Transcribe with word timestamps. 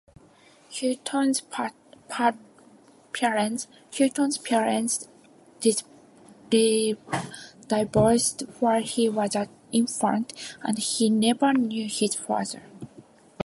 Hutton's 0.71 1.41
parents 3.11 3.67
divorced 7.69 8.41
while 8.59 8.81
he 8.81 9.07
was 9.09 9.35
an 9.35 9.49
infant, 9.71 10.33
and 10.63 10.77
he 10.79 11.09
never 11.11 11.53
knew 11.53 11.87
his 11.87 12.15
father. 12.15 12.63